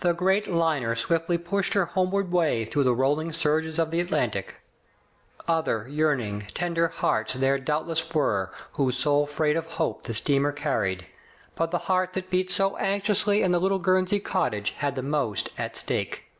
[0.00, 4.54] The great liner swiftly pushed her homeward way through the rolling surges of the Atlantic.
[5.46, 10.80] Other yearning, tender hearts there doubtless were whose sole freight of hope the steamer car
[10.80, 11.04] ried;
[11.56, 15.50] but the heart that beat so anxiously in the little Guernsey cottage had the most
[15.58, 16.30] at stake.